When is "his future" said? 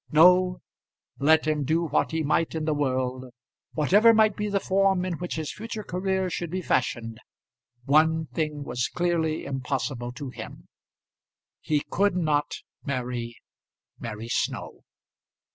5.35-5.83